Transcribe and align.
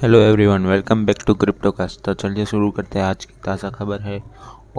Hello 0.00 0.18
everyone 0.20 0.66
welcome 0.66 1.04
back 1.06 1.18
to 1.26 1.34
crypto 1.34 1.70
cast 1.72 2.00
तो 2.04 2.12
चलिए 2.14 2.44
शुरू 2.46 2.70
करते 2.70 2.98
हैं। 2.98 3.04
आज 3.06 3.24
की 3.24 3.34
ताज़ा 3.44 3.68
खबर 3.70 4.00
है। 4.00 4.18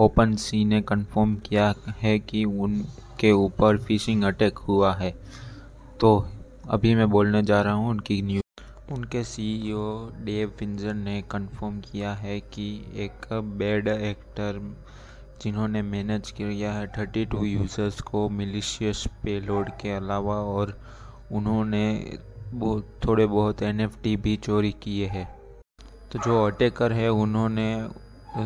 ओपन 0.00 0.34
सी 0.36 0.64
ने 0.64 0.80
कंफर्म 0.82 1.34
किया 1.46 1.74
है 2.00 2.18
कि 2.18 2.44
उनके 2.44 3.32
ऊपर 3.32 3.78
फिशिंग 3.78 4.22
अटैक 4.24 4.58
हुआ 4.58 4.94
है। 4.94 5.10
तो 6.00 6.14
अभी 6.70 6.94
मैं 6.94 7.08
बोलने 7.10 7.42
जा 7.42 7.60
रहा 7.62 7.72
हूँ 7.72 7.90
उनकी 7.90 8.20
न्यूज़ 8.22 8.94
उनके 8.94 9.24
सीईओ 9.24 9.88
डेव 10.24 10.52
फिंजर 10.58 10.94
ने 10.94 11.20
कंफर्म 11.30 11.80
किया 11.80 12.12
है 12.14 12.38
कि 12.54 12.70
एक 13.04 13.26
बेड 13.58 13.88
एक्टर 13.88 14.60
जिन्होंने 15.42 15.82
मैनेज 15.82 16.30
किया 16.30 16.72
है 16.72 16.86
थर्टी 16.98 17.24
टू 17.26 17.44
यूज़र्स 17.44 18.00
को 18.02 18.28
मिलिशियस 18.38 19.06
पेलोड 19.24 19.70
के 19.80 19.96
अलावा 19.96 20.40
और 20.54 20.78
उन्होंने 21.32 21.86
वो 22.54 22.80
थोड़े 23.06 23.26
बहुत 23.26 23.62
एनएफटी 23.62 24.16
भी 24.16 24.36
चोरी 24.36 24.70
किए 24.72 25.06
हैं। 25.06 25.26
तो 26.12 26.18
जो 26.18 26.44
अटैकर 26.44 26.92
है, 26.92 27.08
उन्होंने 27.08 27.88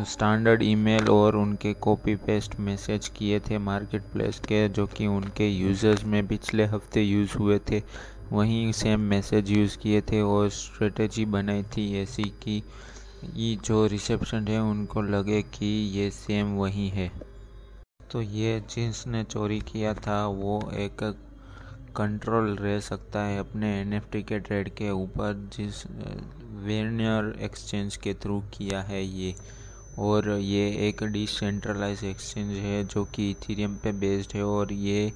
स्टैंडर्ड 0.05 0.63
ईमेल 0.63 1.09
और 1.09 1.35
उनके 1.35 1.73
कॉपी 1.73 2.15
पेस्ट 2.15 2.59
मैसेज 2.59 3.07
किए 3.07 3.39
थे 3.39 3.57
मार्केट 3.57 4.01
प्लेस 4.03 4.39
के, 4.39 4.69
जो 4.69 4.85
कि 4.87 5.07
उनके 5.07 5.49
यूज़र्स 5.49 6.03
में 6.03 6.27
पिछले 6.27 6.65
हफ़्ते 6.65 7.01
यूज़ 7.01 7.37
हुए 7.37 7.59
थे। 7.71 7.81
वहीं 8.31 8.71
सेम 8.71 8.99
मैसेज 8.99 9.51
यूज़ 9.51 9.77
किए 9.77 10.01
थे 10.01 10.21
और 10.21 10.49
स्ट्रेटजी 10.49 11.25
बनाई 11.25 11.63
थी 11.63 11.95
ऐसी 11.97 12.23
कि 12.23 12.63
ये 13.33 13.55
जो 13.55 13.85
रिसेप्शन 13.87 14.47
है, 14.47 14.61
उनको 14.61 15.01
लगे 15.01 15.41
कि 15.41 15.65
ये 15.97 16.09
सेम 16.11 16.55
वही 16.55 16.89
है। 16.89 17.11
तो 18.11 18.21
ये 18.21 18.59
जिसने 18.69 19.23
चोरी 19.23 19.59
किया 19.59 19.93
था, 19.93 20.25
वो 20.27 20.71
एक 20.73 21.03
कंट्रोल 21.95 22.55
रह 22.55 22.79
सकता 22.79 23.23
है 23.23 23.37
अपने 23.39 23.69
एनएफटी 23.81 24.21
के 24.23 24.39
ट्रेड 24.39 24.69
के 24.69 24.89
ऊपर 24.91 25.33
जिस 25.53 25.85
वेनियर 26.65 27.33
एक्सचेंज 27.41 27.97
के 27.97 28.13
थ्रू 28.13 28.39
किया 28.53 28.81
है 28.81 29.03
ये। 29.03 29.35
और 29.99 30.29
ये 30.29 30.69
एक 30.87 31.03
डिसेंट्रलाइज 31.03 32.03
एक्सचेंज 32.03 32.57
है 32.57 32.83
जो 32.83 33.03
कि 33.05 33.29
इथीरियम 33.31 33.75
पे 33.75 33.91
बेस्ड 33.91 34.35
है 34.35 34.43
और 34.43 34.73
ये 34.73 35.11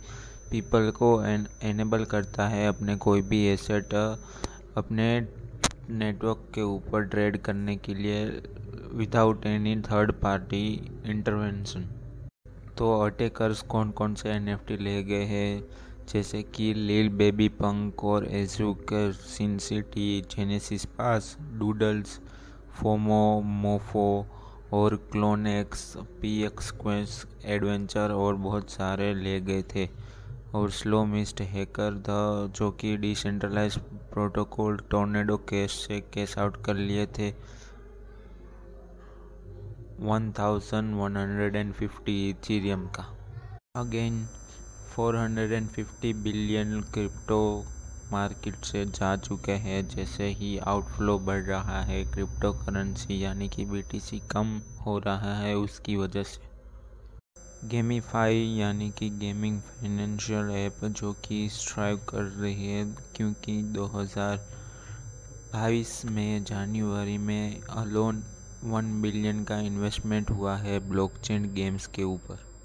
पीपल 0.51 0.91
को 0.91 1.09
एन, 1.23 1.47
एनेबल 1.63 2.03
करता 2.05 2.47
है 2.47 2.67
अपने 2.67 2.95
कोई 2.97 3.21
भी 3.21 3.43
एसेट 3.47 3.93
अपने 3.93 5.07
नेटवर्क 5.89 6.47
के 6.55 6.61
ऊपर 6.61 7.03
ट्रेड 7.03 7.37
करने 7.37 7.75
के 7.77 7.93
लिए 7.93 8.25
without 8.93 9.45
any 9.45 9.75
third 9.81 10.11
party 10.21 10.65
intervention 11.05 11.89
तो 12.77 12.99
अटैकर्स 13.01 13.61
कौन 13.61 13.91
कौन 13.91 14.15
से 14.15 14.29
एनएफटी 14.29 14.77
ले 14.77 15.01
गए 15.03 15.23
हैं? 15.25 15.63
जैसे 16.13 16.43
कि 16.43 16.73
लिल 16.73 17.09
बेबी 17.09 17.49
पंक 17.49 18.03
और 18.03 18.25
एजुकर 18.25 19.13
sin 19.13 19.57
city 19.57 20.21
genesis 20.21 20.85
pass 20.85 21.37
doodles 21.41 22.21
FOMO 22.81 23.41
mofos 23.41 24.25
और 24.73 24.95
क्लोनेक्स 24.95 25.97
पी 25.97 26.43
एक्स 26.43 26.71
क्वेंस 26.71 27.27
एडवेंचर 27.45 28.11
और 28.11 28.35
बहुत 28.35 28.69
सारे 28.69 29.15
ले 29.15 29.41
गए 29.41 29.61
थे। 29.61 29.89
और 30.55 30.71
स्लो 30.71 31.05
मिस्ट 31.05 31.41
हैकर 31.41 31.93
द, 31.93 32.53
जो 32.55 32.71
कि 32.71 32.97
डिसेंट्रलाइज 32.97 33.77
प्रोटोकॉल 33.77 34.77
टोर्नेडो 34.77 35.37
केस 35.37 35.71
से 35.71 36.01
केस 36.01 36.37
आउट 36.37 36.65
कर 36.65 36.75
लिए 36.75 37.05
थे। 37.05 37.33
1150 40.01 42.29
इथीरियम 42.29 42.87
का। 42.87 43.17
अगेन 43.75 44.27
450 44.97 46.13
बिलियन 46.13 46.85
क्रिप्टो 46.93 47.65
मार्केट 48.11 48.65
से 48.65 48.85
जा 48.85 49.17
चुके 49.17 49.51
हैं। 49.51 49.87
जैसे 49.87 50.27
ही 50.27 50.57
आउटफ्लो 50.57 51.19
बढ़ 51.19 51.43
रहा 51.43 51.81
है 51.81 52.05
क्रिप्टो 52.05 52.53
करेंसी 52.53 53.23
यानी 53.23 53.49
कि 53.49 53.65
बीटीसी 53.65 54.21
कम 54.31 54.61
हो 54.85 54.99
रहा 54.99 55.37
है 55.37 55.57
उसकी 55.57 55.95
वजह 55.95 56.23
से। 56.23 56.41
गेमीफाई 57.67 58.35
यानी 58.35 58.91
कि 58.91 59.09
गेमिंग 59.09 59.61
फाइनेंशियल 59.61 60.51
ऐप 60.51 60.85
जो 60.85 61.13
कि 61.13 61.49
स्ट्राइव 61.49 62.01
कर 62.09 62.23
रही 62.23 62.67
है 62.67 62.95
क्योंकि 63.15 63.61
2022 63.61 66.05
में, 66.05 66.43
जनवरी 66.43 67.17
में 67.17 67.61
अलोन 67.61 68.23
वन 68.63 69.01
बिलियन 69.01 69.43
का 69.43 69.59
इन्वेस्टमेंट 69.59 70.31
हुआ 70.31 70.57
है 70.57 70.89
ब्लॉकचेन 70.89 71.53
गेम्स 71.53 71.87
के 71.87 72.03
ऊपर। 72.03 72.56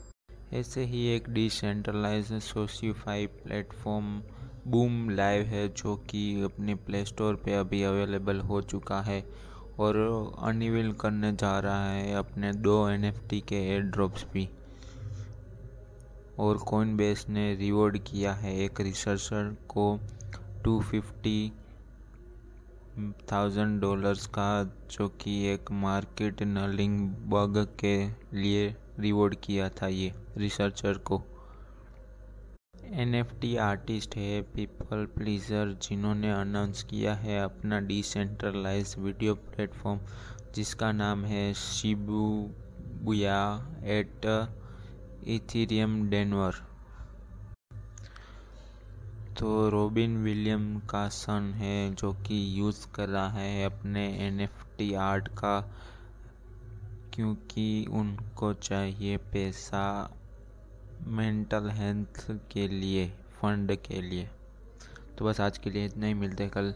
ऐसे 0.54 0.84
ही 0.84 1.06
एक 1.06 1.28
decentralize 1.30 2.32
SocialFi 2.42 3.26
platform 3.26 4.22
boom 4.66 5.08
live 5.10 5.44
है 5.46 5.68
जो 5.68 5.94
कि 6.10 6.42
अपने 6.42 6.74
प्ले 6.86 7.04
स्टोर 7.04 7.34
पे 7.34 7.54
अभी 7.54 7.82
अवेलेबल 7.82 8.40
हो 8.40 8.60
चुका 8.62 9.00
है 9.00 9.24
और 9.78 9.96
अनिविल 10.38 10.92
करने 10.92 11.32
जा 11.32 11.58
रहा 11.60 11.90
है 11.90 12.14
अपने 12.14 12.52
दो 12.52 12.88
एनएफटी 12.88 13.40
के 13.40 13.56
एयर 13.56 13.80
ड्रॉप्स 13.80 14.26
भी। 14.32 14.48
और 16.38 16.58
कॉइन 16.58 16.96
बेस 16.96 17.26
ने 17.28 17.54
रिवॉर्ड 17.54 17.98
किया 17.98 18.32
है 18.34 18.56
एक 18.56 18.80
रिसर्चर 18.80 19.56
को 19.69 19.98
टू 20.64 20.80
फिफ्टी 20.80 21.52
थाउज़ेंड 23.32 23.80
डॉलर्स 23.80 24.26
का, 24.26 24.64
जो 24.90 25.08
कि 25.08 25.42
एक 25.46 25.70
मार्केट 25.72 26.42
नलिंग 26.42 27.00
बग 27.30 27.66
के 27.80 27.96
लिए 28.38 28.74
रिवॉर्ड 28.98 29.34
किया 29.42 29.69
था 29.70 29.86
ये 29.88 30.12
रिसर्चर 30.36 30.98
को। 31.00 31.22
एनएफटी 32.94 33.54
आर्टिस्ट 33.56 34.16
है 34.16 34.41
पीपल 34.54 35.04
प्लीजर 35.14 35.76
जिन्होंने 35.82 36.32
अनाउंस 36.32 36.82
किया 36.82 37.14
है 37.14 37.38
अपना 37.42 37.78
डिसेंट्रलाइज 37.82 38.94
वीडियो 38.98 39.34
प्लेटफॉर्म 39.34 40.00
जिसका 40.54 40.91
नाम 40.92 41.25
है 41.25 41.52
शिबुया 41.54 43.38
एट 43.91 44.26
इथीरियम 45.28 46.08
डेनवर 46.10 46.54
तो 49.38 49.69
रॉबिन 49.70 50.16
विलियम 50.25 50.78
का 50.91 51.08
सन 51.08 51.52
है, 51.56 51.94
जो 51.94 52.12
कि 52.26 52.44
यूज़ 52.58 52.86
कर 52.94 53.08
रहा 53.08 53.28
है 53.28 53.64
अपने 53.64 54.06
एनएफटी 54.26 54.92
आर्ट 54.94 55.28
का 55.28 55.54
क्योंकि 57.14 57.86
उनको 57.90 58.52
चाहिए 58.54 59.16
पैसा 59.16 60.14
मेंटल 61.06 61.70
हेल्थ 61.70 62.26
के 62.52 62.68
लिए 62.68 63.08
फंड 63.08 63.76
के 63.76 64.02
लिए। 64.02 64.28
तो 65.18 65.24
बस 65.24 65.40
आज 65.40 65.58
के 65.58 65.70
लिए 65.70 65.86
इतना 65.86 66.06
ही, 66.06 66.14
मिलते 66.14 66.42
हैं 66.42 66.52
कल। 66.56 66.74